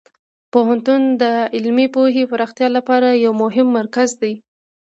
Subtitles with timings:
[0.51, 1.23] پوهنتون د
[1.55, 4.33] علمي پوهې پراختیا لپاره یو مهم مرکز دی.